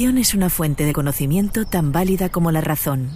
[0.00, 3.10] es una fuente de conocimiento tan válida como la razón.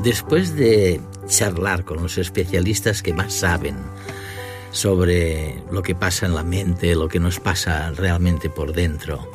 [0.00, 3.74] Después de charlar con los especialistas que más saben
[4.70, 9.28] sobre lo que pasa en la mente, lo que nos pasa realmente por dentro,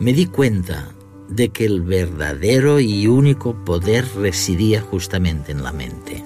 [0.00, 0.88] me di cuenta
[1.28, 6.24] de que el verdadero y único poder residía justamente en la mente.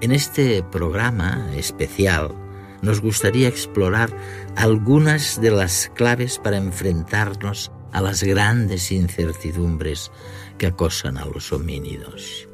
[0.00, 2.45] En este programa especial
[2.82, 4.10] nos gustaría explorar
[4.56, 10.10] algunas de las claves para enfrentarnos a las grandes incertidumbres
[10.58, 12.48] que acosan a los homínidos.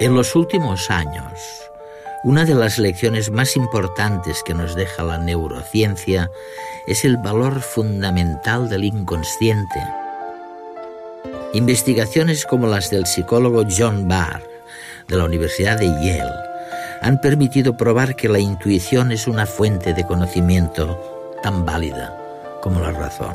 [0.00, 1.40] En los últimos años,
[2.24, 6.30] una de las lecciones más importantes que nos deja la neurociencia
[6.86, 9.80] es el valor fundamental del inconsciente
[11.54, 14.42] Investigaciones como las del psicólogo John Barr
[15.08, 16.48] de la Universidad de Yale
[17.00, 22.90] han permitido probar que la intuición es una fuente de conocimiento tan válida como la
[22.90, 23.34] razón.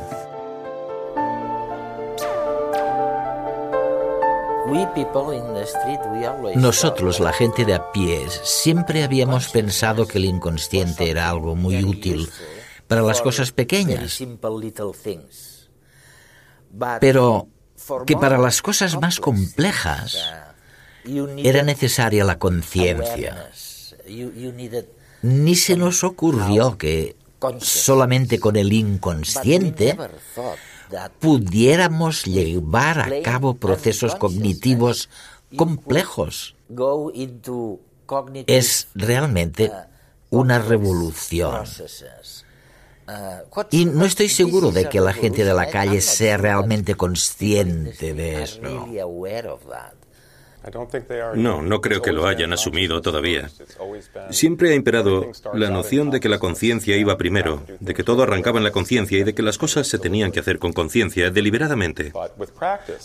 [6.55, 11.83] Nosotros, la gente de a pie, siempre habíamos pensado que el inconsciente era algo muy
[11.83, 12.29] útil
[12.87, 14.21] para las cosas pequeñas.
[16.99, 17.47] Pero
[18.05, 20.17] que para las cosas más complejas
[21.37, 23.49] era necesaria la conciencia.
[25.21, 27.15] Ni se nos ocurrió que
[27.59, 29.97] solamente con el inconsciente
[31.19, 35.09] pudiéramos llevar a cabo procesos cognitivos
[35.55, 36.55] complejos.
[38.47, 39.71] Es realmente
[40.29, 41.63] una revolución.
[43.71, 48.43] Y no estoy seguro de que la gente de la calle sea realmente consciente de
[48.43, 48.61] eso.
[51.35, 53.49] No, no creo que lo hayan asumido todavía.
[54.29, 58.59] Siempre ha imperado la noción de que la conciencia iba primero, de que todo arrancaba
[58.59, 62.13] en la conciencia y de que las cosas se tenían que hacer con conciencia, deliberadamente.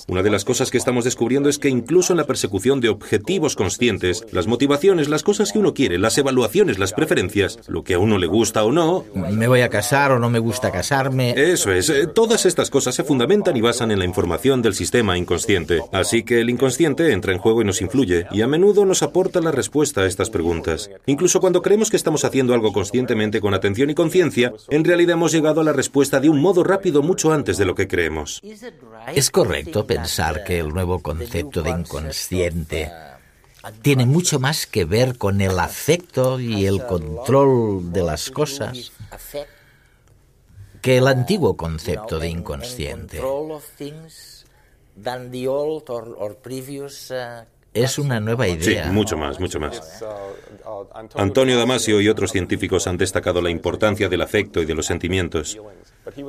[0.07, 3.57] Una de las cosas que estamos descubriendo es que incluso en la persecución de objetivos
[3.57, 7.99] conscientes, las motivaciones, las cosas que uno quiere, las evaluaciones, las preferencias, lo que a
[7.99, 9.05] uno le gusta o no...
[9.15, 11.35] Me voy a casar o no me gusta casarme.
[11.37, 15.19] Eso es, eh, todas estas cosas se fundamentan y basan en la información del sistema
[15.19, 15.83] inconsciente.
[15.93, 19.41] Así que el inconsciente entra en juego y nos influye, y a menudo nos aporta
[19.41, 20.91] la respuesta a estas preguntas.
[21.07, 25.33] Incluso cuando creemos que estamos haciendo algo conscientemente con atención y conciencia, en realidad hemos
[25.33, 28.41] llegado a la respuesta de un modo rápido mucho antes de lo que creemos.
[29.15, 32.91] Es correcto pensar que el nuevo concepto de inconsciente
[33.83, 38.93] tiene mucho más que ver con el afecto y el control de las cosas
[40.81, 43.21] que el antiguo concepto de inconsciente.
[44.99, 45.81] Uh,
[47.75, 48.85] es una nueva idea.
[48.87, 50.03] Sí, mucho más, mucho más.
[51.15, 55.59] Antonio Damasio y otros científicos han destacado la importancia del afecto y de los sentimientos.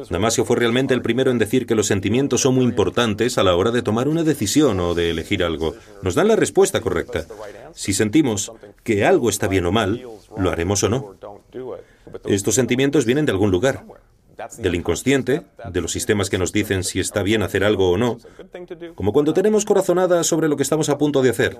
[0.09, 3.55] Damasio fue realmente el primero en decir que los sentimientos son muy importantes a la
[3.55, 5.75] hora de tomar una decisión o de elegir algo.
[6.01, 7.25] Nos dan la respuesta correcta.
[7.73, 8.51] Si sentimos
[8.83, 10.03] que algo está bien o mal,
[10.37, 11.15] lo haremos o no.
[12.25, 13.85] Estos sentimientos vienen de algún lugar
[14.57, 15.41] del inconsciente,
[15.71, 18.17] de los sistemas que nos dicen si está bien hacer algo o no,
[18.95, 21.57] como cuando tenemos corazonada sobre lo que estamos a punto de hacer.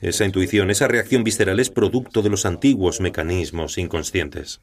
[0.00, 4.60] Esa intuición, esa reacción visceral es producto de los antiguos mecanismos inconscientes.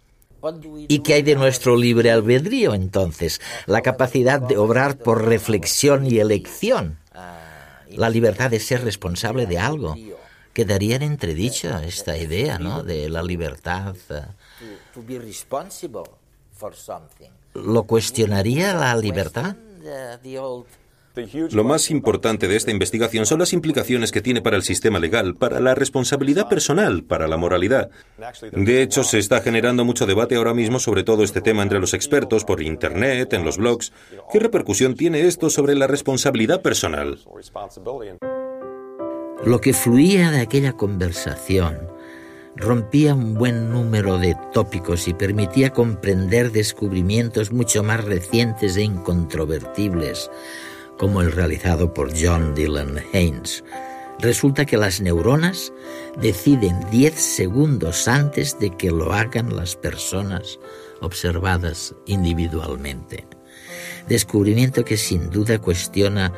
[0.87, 3.41] ¿Y qué hay de nuestro libre albedrío entonces?
[3.67, 6.97] La capacidad de obrar por reflexión y elección.
[7.89, 9.95] La libertad de ser responsable de algo.
[10.53, 12.83] Quedaría en entredicho esta idea, ¿no?
[12.83, 13.95] De la libertad
[17.53, 19.55] ¿Lo cuestionaría la libertad?
[21.51, 25.35] Lo más importante de esta investigación son las implicaciones que tiene para el sistema legal,
[25.35, 27.89] para la responsabilidad personal, para la moralidad.
[28.53, 31.93] De hecho, se está generando mucho debate ahora mismo sobre todo este tema entre los
[31.93, 33.91] expertos por Internet, en los blogs.
[34.31, 37.19] ¿Qué repercusión tiene esto sobre la responsabilidad personal?
[39.43, 41.90] Lo que fluía de aquella conversación
[42.55, 50.29] rompía un buen número de tópicos y permitía comprender descubrimientos mucho más recientes e incontrovertibles,
[50.97, 53.63] como el realizado por John Dylan Haynes.
[54.19, 55.73] Resulta que las neuronas
[56.21, 60.59] deciden 10 segundos antes de que lo hagan las personas
[60.99, 63.25] observadas individualmente.
[64.07, 66.31] Descubrimiento que sin duda cuestiona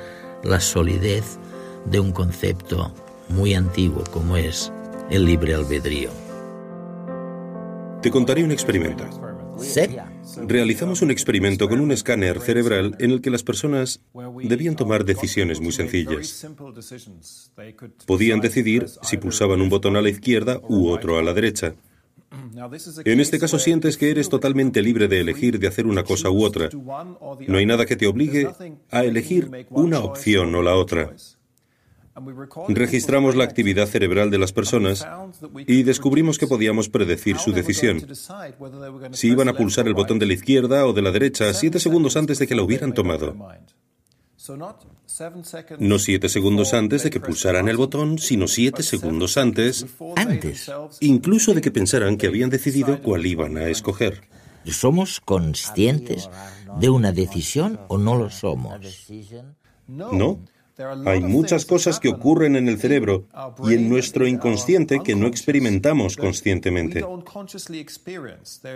[0.44, 1.38] la solidez
[1.86, 2.94] de un concepto
[3.28, 4.72] muy antiguo como es
[5.10, 6.10] el libre albedrío.
[8.02, 9.06] Te contaré un experimento.
[9.58, 9.82] ¿Sí?
[10.48, 14.02] Realizamos un experimento con un escáner cerebral en el que las personas
[14.44, 16.48] debían tomar decisiones muy sencillas.
[18.06, 21.76] Podían decidir si pulsaban un botón a la izquierda u otro a la derecha.
[23.06, 26.44] En este caso sientes que eres totalmente libre de elegir de hacer una cosa u
[26.44, 26.70] otra.
[26.74, 28.50] No hay nada que te obligue
[28.90, 31.14] a elegir una opción o la otra.
[32.68, 35.06] Registramos la actividad cerebral de las personas
[35.66, 38.06] y descubrimos que podíamos predecir su decisión.
[39.12, 42.16] Si iban a pulsar el botón de la izquierda o de la derecha siete segundos
[42.16, 43.36] antes de que lo hubieran tomado.
[45.80, 49.86] No siete segundos antes de que pulsaran el botón, sino siete segundos antes.
[50.16, 50.72] Antes.
[51.00, 54.22] Incluso de que pensaran que habían decidido cuál iban a escoger.
[54.66, 56.30] ¿Somos conscientes
[56.80, 59.10] de una decisión o no lo somos?
[59.88, 60.40] No.
[61.06, 63.28] Hay muchas cosas que ocurren en el cerebro
[63.64, 67.06] y en nuestro inconsciente que no experimentamos conscientemente.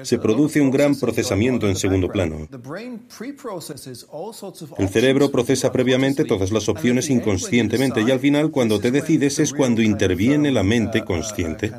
[0.03, 2.47] Se produce un gran procesamiento en segundo plano.
[4.77, 9.51] El cerebro procesa previamente todas las opciones inconscientemente y al final cuando te decides es
[9.53, 11.71] cuando interviene la mente consciente.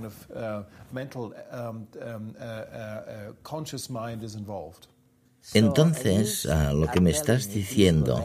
[5.54, 8.24] Entonces, lo que me estás diciendo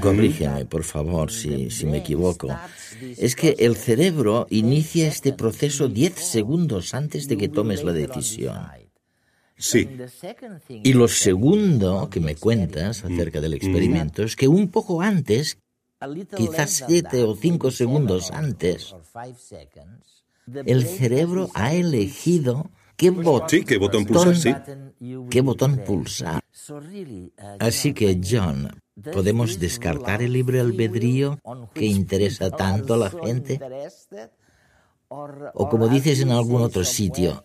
[0.00, 2.48] corrígeme por favor si, si, me equivoco,
[3.16, 8.58] es que el cerebro inicia este proceso 10 segundos antes de que tomes la decisión.
[9.56, 9.88] Sí.
[10.68, 15.58] Y lo segundo que me cuentas acerca del experimento es que un poco antes,
[16.34, 18.94] quizás 7 o 5 segundos antes,
[20.64, 25.16] el cerebro ha elegido qué botón, sí, qué botón pulsar, sí.
[25.30, 26.42] qué botón pulsar.
[27.58, 28.80] Así que, John,
[29.12, 31.38] ¿podemos descartar el libre albedrío
[31.74, 33.60] que interesa tanto a la gente?
[35.08, 37.44] O como dices en algún otro sitio,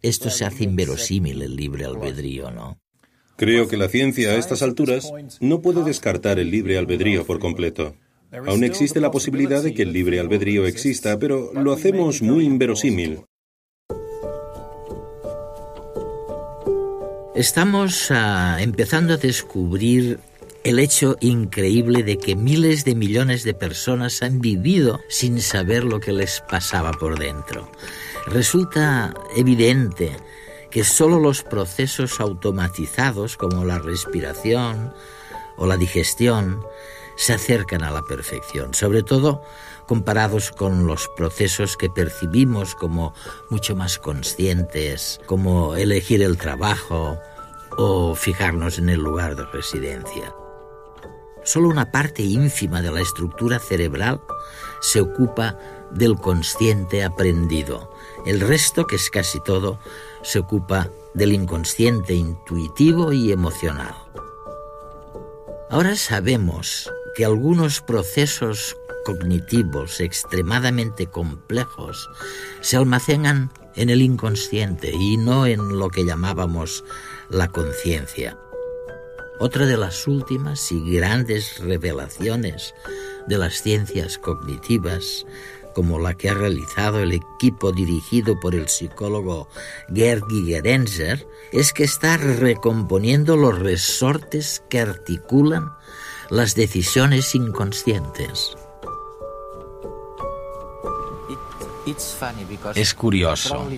[0.00, 2.78] esto se hace inverosímil el libre albedrío, ¿no?
[3.36, 7.94] Creo que la ciencia a estas alturas no puede descartar el libre albedrío por completo.
[8.46, 13.24] Aún existe la posibilidad de que el libre albedrío exista, pero lo hacemos muy inverosímil.
[17.34, 20.20] Estamos ah, empezando a descubrir
[20.64, 25.98] el hecho increíble de que miles de millones de personas han vivido sin saber lo
[25.98, 27.70] que les pasaba por dentro.
[28.26, 30.16] Resulta evidente
[30.70, 34.94] que solo los procesos automatizados como la respiración
[35.56, 36.64] o la digestión
[37.16, 39.42] se acercan a la perfección, sobre todo
[39.86, 43.12] comparados con los procesos que percibimos como
[43.50, 47.18] mucho más conscientes, como elegir el trabajo
[47.76, 50.32] o fijarnos en el lugar de residencia.
[51.44, 54.20] Solo una parte ínfima de la estructura cerebral
[54.80, 55.58] se ocupa
[55.90, 57.90] del consciente aprendido.
[58.26, 59.78] El resto, que es casi todo,
[60.22, 63.94] se ocupa del inconsciente intuitivo y emocional.
[65.70, 72.08] Ahora sabemos que algunos procesos cognitivos extremadamente complejos
[72.60, 76.84] se almacenan en el inconsciente y no en lo que llamábamos
[77.30, 78.38] la conciencia.
[79.44, 82.76] Otra de las últimas y grandes revelaciones
[83.26, 85.26] de las ciencias cognitivas,
[85.74, 89.48] como la que ha realizado el equipo dirigido por el psicólogo
[89.92, 95.72] Gerd Gigerenzer, es que está recomponiendo los resortes que articulan
[96.30, 98.56] las decisiones inconscientes.
[102.76, 103.68] Es curioso,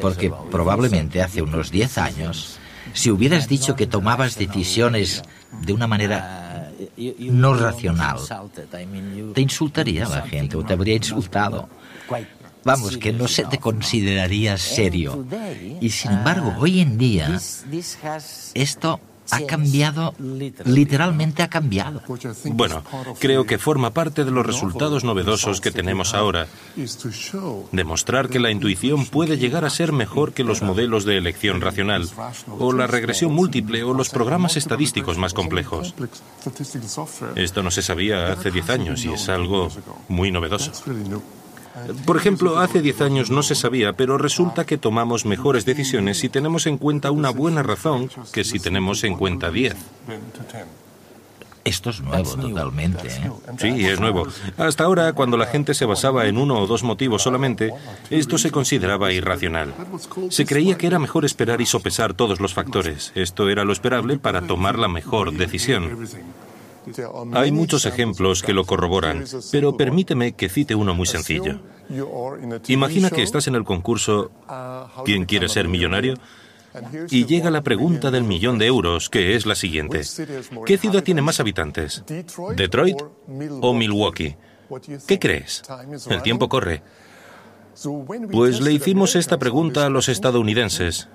[0.00, 2.58] porque probablemente hace unos 10 años,
[2.94, 5.22] si hubieras dicho que tomabas decisiones
[5.64, 6.70] de una manera
[7.18, 8.18] no racional,
[9.34, 11.68] te insultaría la gente o te habría insultado.
[12.64, 15.26] Vamos, que no se te consideraría serio.
[15.80, 17.40] Y sin embargo, hoy en día,
[18.54, 20.14] esto ha cambiado,
[20.64, 22.02] literalmente ha cambiado.
[22.44, 22.82] Bueno,
[23.18, 26.46] creo que forma parte de los resultados novedosos que tenemos ahora.
[27.72, 32.08] Demostrar que la intuición puede llegar a ser mejor que los modelos de elección racional,
[32.58, 35.94] o la regresión múltiple, o los programas estadísticos más complejos.
[37.36, 39.68] Esto no se sabía hace 10 años y es algo
[40.08, 40.72] muy novedoso.
[42.04, 46.28] Por ejemplo, hace 10 años no se sabía, pero resulta que tomamos mejores decisiones si
[46.28, 49.74] tenemos en cuenta una buena razón que si tenemos en cuenta 10.
[51.64, 53.06] Esto es nuevo totalmente.
[53.06, 53.30] ¿eh?
[53.58, 54.26] Sí, es nuevo.
[54.58, 57.72] Hasta ahora, cuando la gente se basaba en uno o dos motivos solamente,
[58.10, 59.72] esto se consideraba irracional.
[60.28, 63.12] Se creía que era mejor esperar y sopesar todos los factores.
[63.14, 66.08] Esto era lo esperable para tomar la mejor decisión.
[67.32, 71.60] Hay muchos ejemplos que lo corroboran, pero permíteme que cite uno muy sencillo.
[72.68, 74.30] Imagina que estás en el concurso
[75.04, 76.14] ¿Quién quiere ser millonario?
[77.10, 80.00] Y llega la pregunta del millón de euros, que es la siguiente.
[80.64, 82.02] ¿Qué ciudad tiene más habitantes?
[82.56, 82.96] ¿Detroit
[83.60, 84.36] o Milwaukee?
[85.06, 85.62] ¿Qué crees?
[86.08, 86.82] El tiempo corre.
[88.30, 91.08] Pues le hicimos esta pregunta a los estadounidenses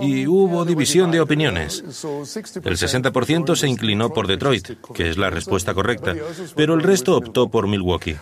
[0.00, 1.82] y hubo división de opiniones.
[1.82, 6.14] El 60% se inclinó por Detroit, que es la respuesta correcta,
[6.54, 8.16] pero el resto optó por Milwaukee.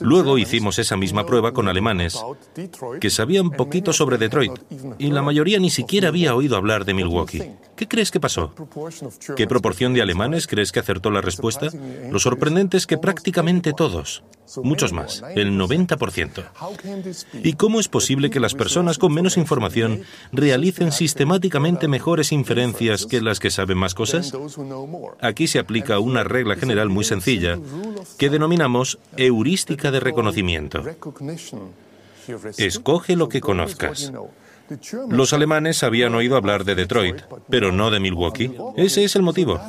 [0.00, 2.22] Luego hicimos esa misma prueba con alemanes,
[3.00, 4.52] que sabían poquito sobre Detroit,
[4.98, 7.42] y la mayoría ni siquiera había oído hablar de Milwaukee.
[7.76, 8.54] ¿Qué crees que pasó?
[9.36, 11.68] ¿Qué proporción de alemanes crees que acertó la respuesta?
[12.10, 14.22] Lo sorprendente es que prácticamente todos,
[14.62, 16.44] muchos más, el 90%.
[17.42, 20.02] ¿Y cómo es posible que las personas con menos información
[20.32, 24.32] realicen sistemáticamente mejores inferencias que las que saben más cosas?
[25.20, 27.58] Aquí se aplica una regla general muy sencilla
[28.18, 30.82] que denominamos heurística de reconocimiento.
[32.56, 34.12] Escoge lo que conozcas.
[35.08, 38.52] Los alemanes habían oído hablar de Detroit, pero no de Milwaukee.
[38.76, 39.60] Ese es el motivo.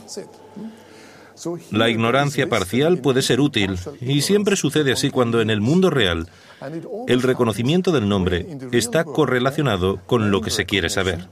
[1.72, 6.29] La ignorancia parcial puede ser útil y siempre sucede así cuando en el mundo real
[7.08, 11.29] el reconocimiento del nombre está correlacionado con lo que se quiere saber.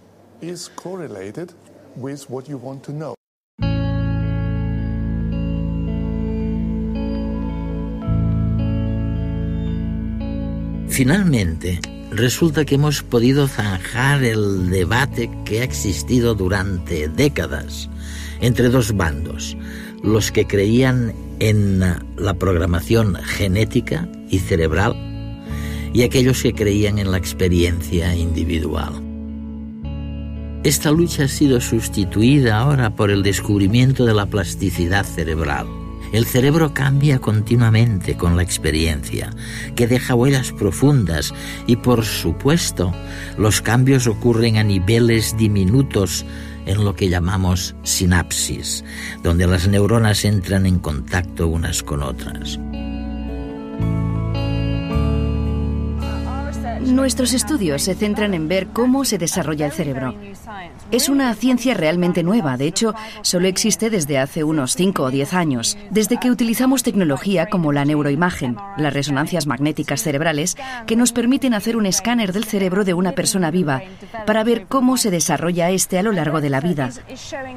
[10.87, 11.81] Finalmente,
[12.11, 17.89] resulta que hemos podido zanjar el debate que ha existido durante décadas
[18.39, 19.57] entre dos bandos,
[20.05, 24.95] los que creían en la programación genética y cerebral
[25.93, 29.01] y aquellos que creían en la experiencia individual.
[30.63, 35.67] Esta lucha ha sido sustituida ahora por el descubrimiento de la plasticidad cerebral.
[36.11, 39.31] El cerebro cambia continuamente con la experiencia,
[39.75, 41.33] que deja huellas profundas
[41.67, 42.93] y por supuesto
[43.37, 46.25] los cambios ocurren a niveles diminutos
[46.65, 48.83] en lo que llamamos sinapsis,
[49.23, 52.59] donde las neuronas entran en contacto unas con otras.
[56.85, 60.15] Nuestros estudios se centran en ver cómo se desarrolla el cerebro.
[60.91, 65.33] Es una ciencia realmente nueva, de hecho, solo existe desde hace unos 5 o 10
[65.33, 71.55] años, desde que utilizamos tecnología como la neuroimagen, las resonancias magnéticas cerebrales, que nos permiten
[71.55, 73.81] hacer un escáner del cerebro de una persona viva
[74.27, 76.91] para ver cómo se desarrolla este a lo largo de la vida.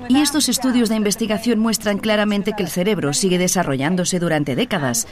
[0.09, 5.07] Y estos estudios de investigación muestran claramente que el cerebro sigue desarrollándose durante décadas,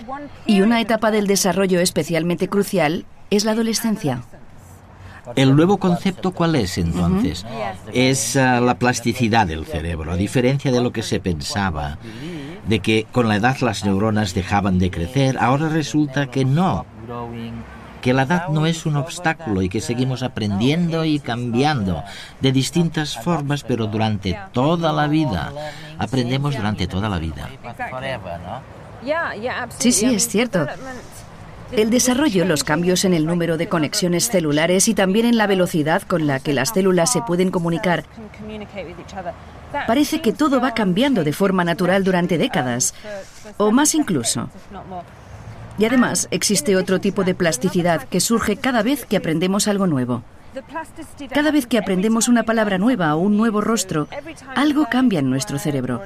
[0.47, 4.23] y una etapa del desarrollo especialmente crucial es la adolescencia.
[5.35, 7.45] ¿El nuevo concepto cuál es entonces?
[7.93, 11.99] Es ah, la plasticidad del cerebro, a diferencia de lo que se pensaba,
[12.67, 16.87] de que con la edad las neuronas dejaban de crecer, ahora resulta que no,
[18.01, 22.05] que la edad no es un obstáculo y que seguimos aprendiendo y cambiando
[22.41, 25.53] de distintas formas, pero durante toda la vida.
[25.99, 27.49] Aprendemos durante toda la vida.
[29.79, 30.67] Sí, sí, es cierto.
[31.73, 36.03] El desarrollo, los cambios en el número de conexiones celulares y también en la velocidad
[36.03, 38.05] con la que las células se pueden comunicar.
[39.87, 42.95] Parece que todo va cambiando de forma natural durante décadas,
[43.57, 44.49] o más incluso.
[45.79, 50.23] Y además existe otro tipo de plasticidad que surge cada vez que aprendemos algo nuevo.
[51.35, 54.09] Cada vez que aprendemos una palabra nueva o un nuevo rostro,
[54.55, 56.01] algo cambia en nuestro cerebro.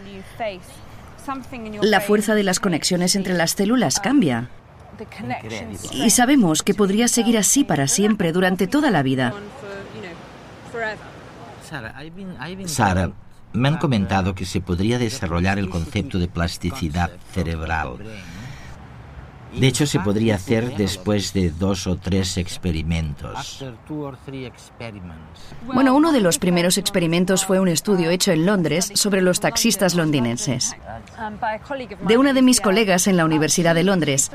[1.83, 4.49] La fuerza de las conexiones entre las células cambia.
[5.93, 9.35] Y sabemos que podría seguir así para siempre durante toda la vida.
[12.67, 13.13] Sara,
[13.53, 17.99] me han comentado que se podría desarrollar el concepto de plasticidad cerebral
[19.53, 23.65] de hecho, se podría hacer después de dos o tres experimentos.
[25.67, 29.95] Bueno, uno de los primeros experimentos fue un estudio hecho en Londres sobre los taxistas
[29.95, 30.77] londinenses.
[32.07, 34.31] De una de mis colegas en la Universidad de Londres.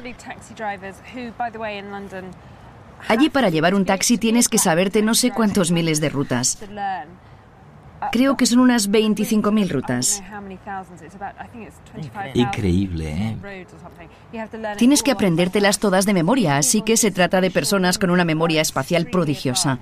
[3.08, 6.60] Allí para llevar un taxi tienes que saberte no sé cuántos miles de rutas.
[8.12, 10.24] Creo que son unas 25.000 rutas.
[12.34, 13.66] Increíble, ¿eh?
[14.78, 18.62] Tienes que aprendértelas todas de memoria, así que se trata de personas con una memoria
[18.62, 19.80] espacial prodigiosa.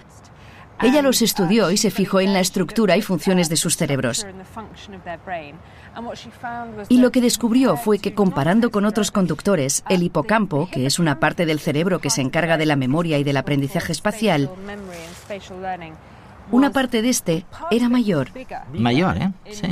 [0.82, 4.25] Ella los estudió y se fijó en la estructura y funciones de sus cerebros.
[6.89, 11.20] Y lo que descubrió fue que comparando con otros conductores, el hipocampo, que es una
[11.20, 14.50] parte del cerebro que se encarga de la memoria y del aprendizaje espacial,
[16.53, 18.29] una parte de este era mayor.
[18.74, 19.31] Mayor, ¿eh?
[19.51, 19.67] Sí.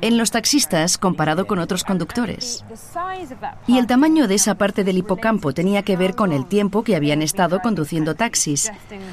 [0.00, 2.64] En los taxistas comparado con otros conductores.
[3.68, 6.96] Y el tamaño de esa parte del hipocampo tenía que ver con el tiempo que
[6.96, 8.72] habían estado conduciendo taxis,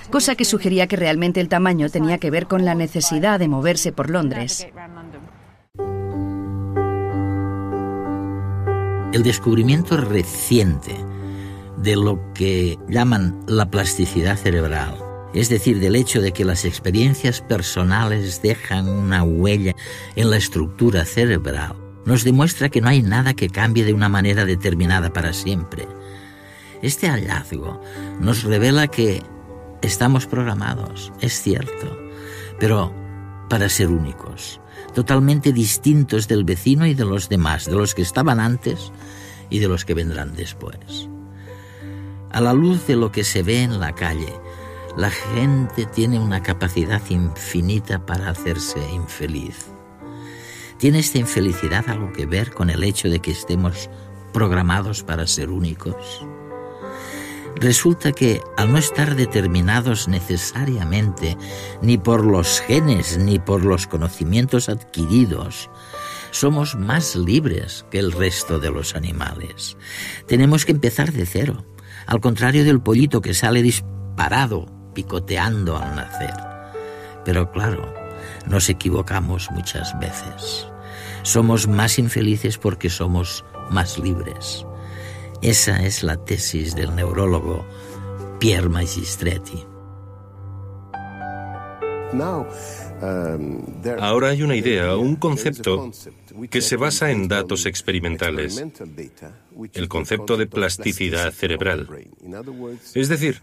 [0.09, 3.91] cosa que sugería que realmente el tamaño tenía que ver con la necesidad de moverse
[3.91, 4.67] por Londres.
[9.13, 10.95] El descubrimiento reciente
[11.77, 17.41] de lo que llaman la plasticidad cerebral es decir, del hecho de que las experiencias
[17.41, 19.75] personales dejan una huella
[20.15, 24.45] en la estructura cerebral, nos demuestra que no hay nada que cambie de una manera
[24.45, 25.87] determinada para siempre.
[26.81, 27.81] Este hallazgo
[28.19, 29.21] nos revela que
[29.81, 31.97] estamos programados, es cierto,
[32.59, 32.93] pero
[33.49, 34.61] para ser únicos,
[34.93, 38.91] totalmente distintos del vecino y de los demás, de los que estaban antes
[39.49, 41.09] y de los que vendrán después.
[42.31, 44.33] A la luz de lo que se ve en la calle,
[44.97, 49.67] la gente tiene una capacidad infinita para hacerse infeliz.
[50.79, 53.91] ¿Tiene esta infelicidad algo que ver con el hecho de que estemos
[54.33, 56.25] programados para ser únicos?
[57.55, 61.37] Resulta que al no estar determinados necesariamente
[61.81, 65.69] ni por los genes ni por los conocimientos adquiridos,
[66.31, 69.77] somos más libres que el resto de los animales.
[70.27, 71.65] Tenemos que empezar de cero,
[72.07, 76.33] al contrario del pollito que sale disparado picoteando al nacer.
[77.23, 77.93] Pero claro,
[78.47, 80.67] nos equivocamos muchas veces.
[81.21, 84.65] Somos más infelices porque somos más libres.
[85.43, 87.63] Esa es la tesis del neurólogo
[88.39, 89.63] Pierre Magistretti.
[92.11, 93.61] Um,
[93.99, 95.91] Ahora hay una idea, un concepto
[96.49, 98.63] que se basa en datos experimentales,
[99.73, 101.87] el concepto de plasticidad cerebral.
[102.93, 103.41] Es decir,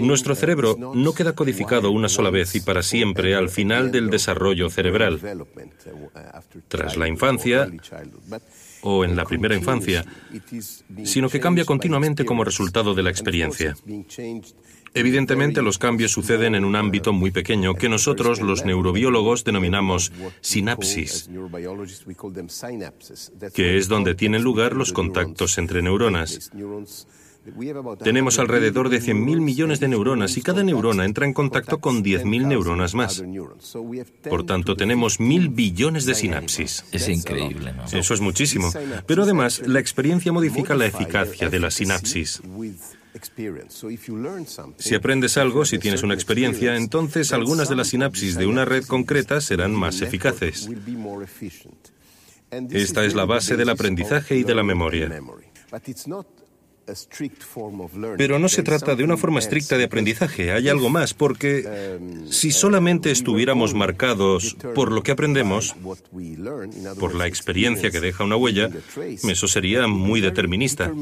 [0.00, 4.70] nuestro cerebro no queda codificado una sola vez y para siempre al final del desarrollo
[4.70, 5.20] cerebral.
[6.68, 7.68] Tras la infancia
[8.82, 10.04] o en la primera infancia,
[11.04, 13.74] sino que cambia continuamente como resultado de la experiencia.
[14.96, 21.28] Evidentemente los cambios suceden en un ámbito muy pequeño que nosotros los neurobiólogos denominamos sinapsis,
[23.52, 26.50] que es donde tienen lugar los contactos entre neuronas.
[28.02, 32.46] Tenemos alrededor de 100.000 millones de neuronas y cada neurona entra en contacto con 10.000
[32.46, 33.22] neuronas más.
[34.28, 36.86] Por tanto, tenemos mil billones de sinapsis.
[36.90, 37.84] Es increíble, ¿no?
[37.84, 38.72] Eso es muchísimo.
[39.06, 42.42] Pero además, la experiencia modifica la eficacia de la sinapsis.
[44.78, 48.84] Si aprendes algo, si tienes una experiencia, entonces algunas de las sinapsis de una red
[48.84, 50.68] concreta serán más eficaces.
[52.50, 55.08] Esta es la base del aprendizaje y de la memoria.
[58.16, 61.98] Pero no se trata de una forma estricta de aprendizaje, hay algo más, porque
[62.30, 65.74] si solamente estuviéramos marcados por lo que aprendemos,
[66.98, 68.70] por la experiencia que deja una huella,
[69.28, 70.92] eso sería muy determinista.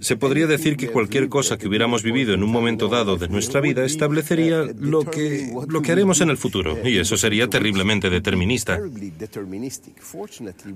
[0.00, 3.60] Se podría decir que cualquier cosa que hubiéramos vivido en un momento dado de nuestra
[3.60, 8.80] vida establecería lo que, lo que haremos en el futuro, y eso sería terriblemente determinista.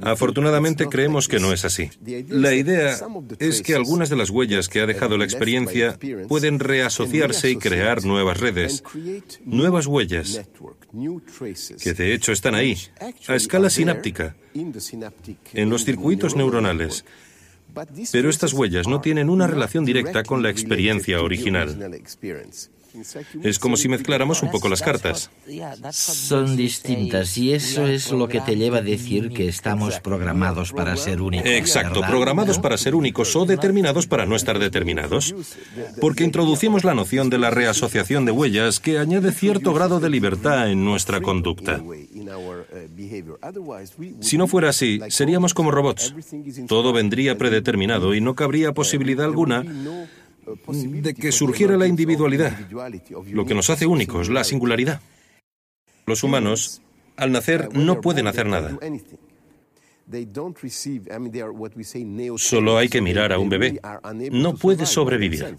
[0.02, 1.90] Afortunadamente creemos que no es así.
[2.28, 2.96] La idea
[3.38, 7.56] es que que algunas de las huellas que ha dejado la experiencia pueden reasociarse y
[7.56, 8.82] crear nuevas redes,
[9.44, 10.40] nuevas huellas,
[11.84, 12.78] que de hecho están ahí,
[13.26, 17.04] a escala sináptica, en los circuitos neuronales.
[18.10, 22.00] Pero estas huellas no tienen una relación directa con la experiencia original.
[23.42, 25.30] Es como si mezcláramos un poco las cartas.
[25.92, 30.96] Son distintas y eso es lo que te lleva a decir que estamos programados para
[30.96, 31.48] ser únicos.
[31.48, 35.34] Exacto, programados para ser únicos o determinados para no estar determinados.
[36.00, 40.70] Porque introducimos la noción de la reasociación de huellas que añade cierto grado de libertad
[40.70, 41.80] en nuestra conducta.
[44.20, 46.14] Si no fuera así, seríamos como robots.
[46.66, 49.64] Todo vendría predeterminado y no cabría posibilidad alguna
[51.02, 52.58] de que surgiera la individualidad,
[53.30, 55.00] lo que nos hace únicos, la singularidad.
[56.06, 56.80] Los humanos,
[57.16, 58.78] al nacer, no pueden hacer nada.
[62.36, 63.78] Solo hay que mirar a un bebé.
[64.32, 65.56] No puede sobrevivir.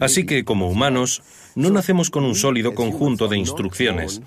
[0.00, 1.22] Así que, como humanos,
[1.54, 4.20] no nacemos con un sólido conjunto de instrucciones.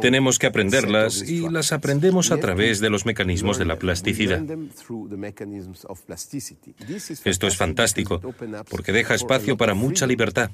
[0.00, 4.42] Tenemos que aprenderlas y las aprendemos a través de los mecanismos de la plasticidad.
[7.24, 8.20] Esto es fantástico,
[8.68, 10.50] porque deja espacio para mucha libertad.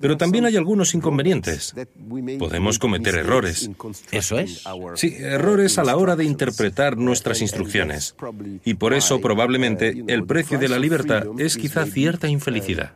[0.00, 1.74] Pero también hay algunos inconvenientes.
[2.38, 3.70] Podemos cometer errores.
[4.10, 4.64] ¿Eso es?
[4.94, 8.14] Sí, errores a la hora de interpretar nuestras instrucciones.
[8.64, 12.92] Y por eso probablemente el precio de la libertad es quizá cierta infelicidad.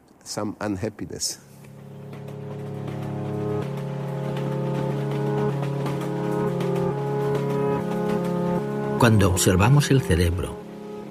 [9.03, 10.57] Cuando observamos el cerebro,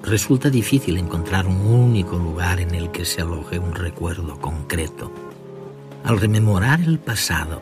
[0.02, 5.12] resulta difícil encontrar un único lugar en el que se aloje un recuerdo concreto.
[6.02, 7.60] Al rememorar el pasado,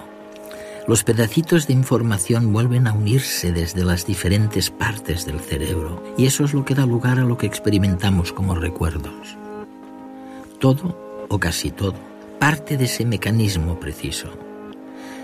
[0.86, 6.44] los pedacitos de información vuelven a unirse desde las diferentes partes del cerebro y eso
[6.44, 9.36] es lo que da lugar a lo que experimentamos como recuerdos.
[10.60, 11.96] Todo, o casi todo,
[12.38, 14.28] parte de ese mecanismo preciso.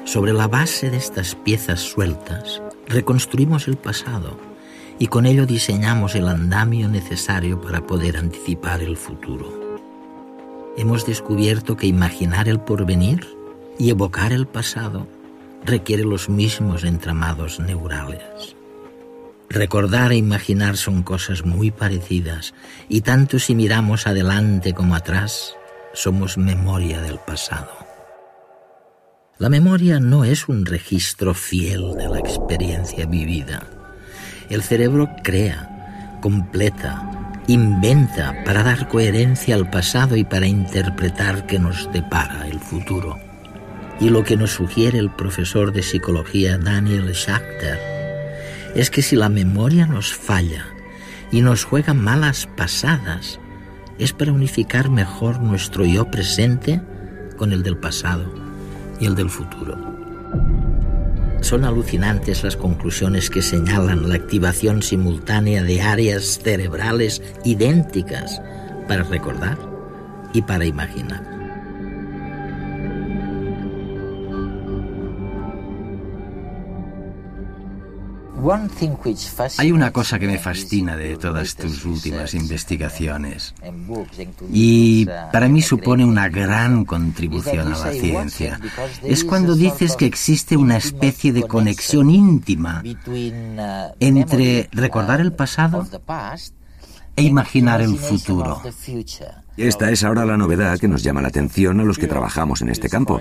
[0.05, 4.56] Sobre la base de estas piezas sueltas, reconstruimos el pasado
[4.99, 9.67] y con ello diseñamos el andamio necesario para poder anticipar el futuro.
[10.77, 13.27] Hemos descubierto que imaginar el porvenir
[13.79, 15.07] y evocar el pasado
[15.65, 18.57] requiere los mismos entramados neurales.
[19.49, 22.55] Recordar e imaginar son cosas muy parecidas
[22.89, 25.55] y tanto si miramos adelante como atrás,
[25.95, 27.71] somos memoria del pasado.
[29.39, 33.76] La memoria no es un registro fiel de la experiencia vivida.
[34.49, 37.11] El cerebro crea, completa,
[37.49, 43.19] inventa para dar coherencia al pasado y para interpretar qué nos depara el futuro.
[44.01, 47.81] Y lo que nos sugiere el profesor de psicología Daniel Schachter
[48.75, 50.67] es que si la memoria nos falla
[51.33, 53.41] y nos juega malas pasadas,
[53.99, 56.83] es para unificar mejor nuestro yo presente
[57.37, 58.33] con el del pasado
[59.01, 60.06] y el del futuro.
[61.47, 68.43] Son alucinantes las conclusiones que señalan la activación simultánea de áreas cerebrales idénticas
[68.89, 69.57] para recordar
[70.33, 71.36] y para imaginar.
[79.59, 83.55] Hay una cosa que me fascina de todas tus últimas investigaciones
[84.53, 88.61] y para mí supone una gran contribución a la ciencia.
[89.03, 92.83] Es cuando dices que existe una especie de conexión íntima
[94.01, 95.87] entre recordar el pasado
[97.17, 98.63] e imaginar el futuro.
[99.57, 102.69] Esta es ahora la novedad que nos llama la atención a los que trabajamos en
[102.69, 103.21] este campo.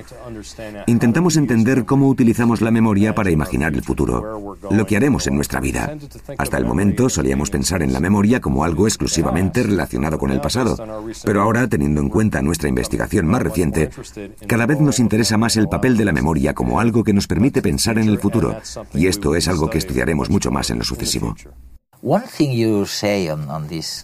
[0.86, 5.62] Intentamos entender cómo utilizamos la memoria para imaginar el futuro, lo que haremos en nuestra
[5.62, 5.96] vida.
[6.38, 10.78] Hasta el momento solíamos pensar en la memoria como algo exclusivamente relacionado con el pasado,
[11.24, 13.90] pero ahora, teniendo en cuenta nuestra investigación más reciente,
[14.48, 17.62] cada vez nos interesa más el papel de la memoria como algo que nos permite
[17.62, 18.58] pensar en el futuro,
[18.94, 21.36] y esto es algo que estudiaremos mucho más en lo sucesivo.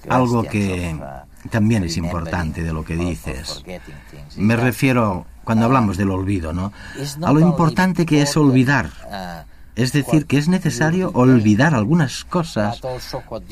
[0.09, 3.63] Algo que uh, también es importante de lo que dices.
[4.37, 6.71] Me refiero, cuando hablamos del olvido, ¿no?
[7.21, 8.91] A lo importante que es olvidar.
[9.05, 12.81] Uh, es decir, que es necesario olvidar algunas cosas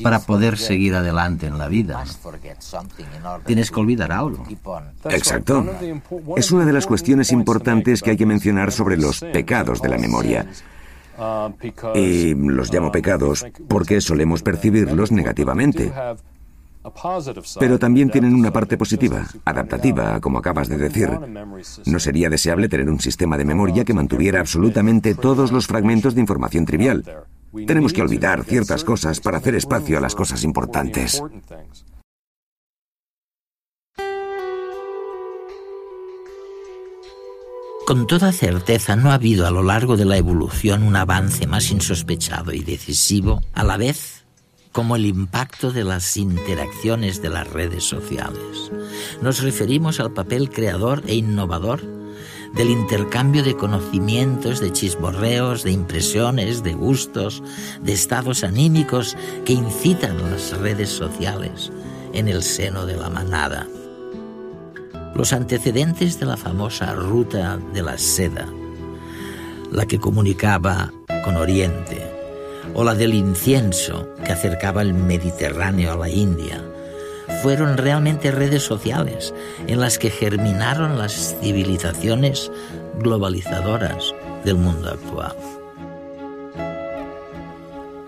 [0.02, 2.04] para poder seguir adelante en la vida.
[3.46, 4.44] Tienes que olvidar algo.
[5.08, 5.66] Exacto.
[6.36, 9.98] Es una de las cuestiones importantes que hay que mencionar sobre los pecados de la
[9.98, 10.46] memoria.
[11.94, 15.90] Y los llamo pecados porque solemos percibirlos negativamente.
[17.58, 21.10] Pero también tienen una parte positiva, adaptativa, como acabas de decir.
[21.86, 26.20] No sería deseable tener un sistema de memoria que mantuviera absolutamente todos los fragmentos de
[26.20, 27.04] información trivial.
[27.66, 31.22] Tenemos que olvidar ciertas cosas para hacer espacio a las cosas importantes.
[37.86, 41.72] Con toda certeza no ha habido a lo largo de la evolución un avance más
[41.72, 44.19] insospechado y decisivo, a la vez
[44.72, 48.70] como el impacto de las interacciones de las redes sociales.
[49.20, 51.82] Nos referimos al papel creador e innovador
[52.54, 57.42] del intercambio de conocimientos, de chismorreos, de impresiones, de gustos,
[57.82, 61.70] de estados anímicos que incitan las redes sociales
[62.12, 63.66] en el seno de la manada
[65.14, 68.48] los antecedentes de la famosa ruta de la seda,
[69.70, 70.92] la que comunicaba
[71.24, 72.09] con Oriente,
[72.74, 76.62] o la del incienso que acercaba el Mediterráneo a la India,
[77.42, 79.34] fueron realmente redes sociales
[79.66, 82.50] en las que germinaron las civilizaciones
[82.98, 85.36] globalizadoras del mundo actual.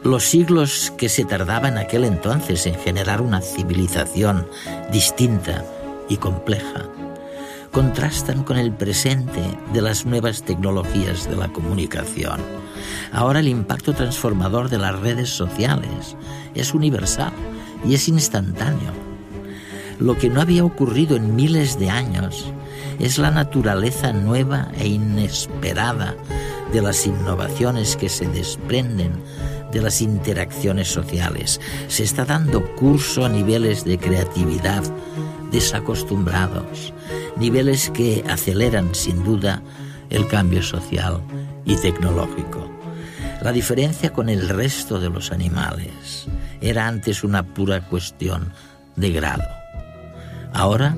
[0.02, 4.48] Los siglos que se tardaban en aquel entonces en generar una civilización
[4.90, 5.64] distinta
[6.08, 6.88] y compleja
[7.70, 9.40] contrastan con el presente
[9.72, 12.40] de las nuevas tecnologías de la comunicación.
[13.12, 16.16] Ahora el impacto transformador de las redes sociales
[16.54, 17.32] es universal
[17.84, 18.92] y es instantáneo.
[19.98, 22.52] Lo que no había ocurrido en miles de años
[22.98, 26.16] es la naturaleza nueva e inesperada
[26.72, 29.12] de las innovaciones que se desprenden
[29.70, 31.60] de las interacciones sociales.
[31.88, 34.82] Se está dando curso a niveles de creatividad
[35.50, 36.92] desacostumbrados,
[37.36, 39.62] niveles que aceleran sin duda
[40.10, 41.22] el cambio social
[41.64, 42.70] y tecnológico.
[43.42, 46.26] La diferencia con el resto de los animales
[46.60, 48.52] era antes una pura cuestión
[48.96, 49.48] de grado.
[50.52, 50.96] Ahora,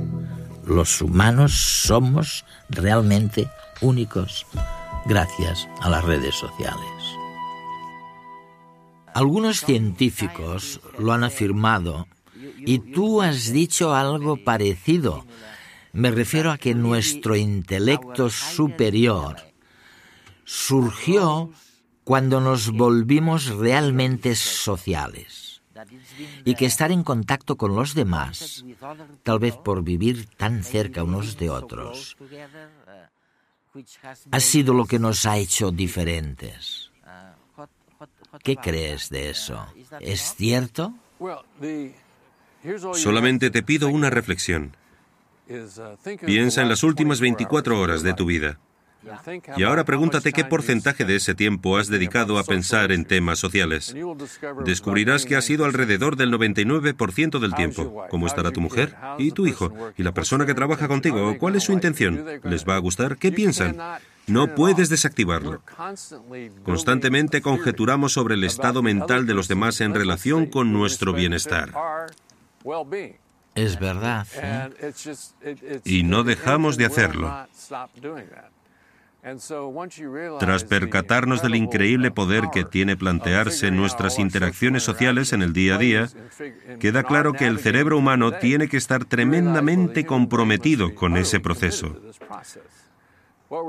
[0.66, 3.48] los humanos somos realmente
[3.81, 4.46] únicos
[5.07, 6.79] gracias a las redes sociales.
[9.14, 12.09] Algunos científicos lo han afirmado
[12.59, 15.24] y tú has dicho algo parecido.
[15.92, 19.37] Me refiero a que nuestro intelecto superior
[20.44, 21.50] surgió
[22.04, 25.62] cuando nos volvimos realmente sociales
[26.44, 28.64] y que estar en contacto con los demás,
[29.22, 32.16] tal vez por vivir tan cerca unos de otros,
[34.30, 36.90] ha sido lo que nos ha hecho diferentes.
[38.42, 39.66] ¿Qué crees de eso?
[40.00, 40.94] ¿Es cierto?
[42.94, 44.76] Solamente te pido una reflexión.
[46.24, 48.59] Piensa en las últimas 24 horas de tu vida.
[49.57, 53.95] Y ahora pregúntate qué porcentaje de ese tiempo has dedicado a pensar en temas sociales.
[54.64, 58.07] Descubrirás que ha sido alrededor del 99% del tiempo.
[58.11, 59.73] ¿Cómo estará tu mujer y tu hijo?
[59.97, 61.37] ¿Y la persona que trabaja contigo?
[61.38, 62.25] ¿Cuál es su intención?
[62.43, 63.17] ¿Les va a gustar?
[63.17, 63.77] ¿Qué piensan?
[64.27, 65.62] No puedes desactivarlo.
[66.62, 71.73] Constantemente conjeturamos sobre el estado mental de los demás en relación con nuestro bienestar.
[73.55, 74.27] Es verdad.
[74.37, 75.81] ¿eh?
[75.85, 77.47] Y no dejamos de hacerlo.
[80.38, 85.78] Tras percatarnos del increíble poder que tiene plantearse nuestras interacciones sociales en el día a
[85.78, 86.08] día,
[86.78, 91.98] queda claro que el cerebro humano tiene que estar tremendamente comprometido con ese proceso.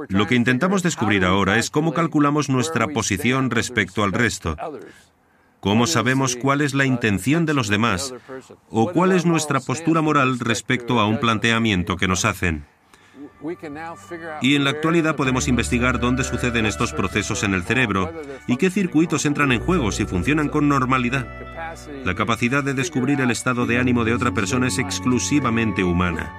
[0.10, 4.58] Lo que intentamos descubrir ahora es cómo calculamos nuestra posición respecto al resto.
[5.62, 8.14] ¿Cómo sabemos cuál es la intención de los demás?
[8.70, 12.66] ¿O cuál es nuestra postura moral respecto a un planteamiento que nos hacen?
[14.42, 18.12] Y en la actualidad podemos investigar dónde suceden estos procesos en el cerebro
[18.48, 21.28] y qué circuitos entran en juego si funcionan con normalidad.
[22.04, 26.34] La capacidad de descubrir el estado de ánimo de otra persona es exclusivamente humana.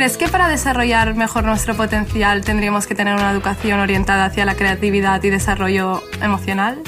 [0.00, 4.54] ¿Crees que para desarrollar mejor nuestro potencial tendríamos que tener una educación orientada hacia la
[4.54, 6.78] creatividad y desarrollo emocional?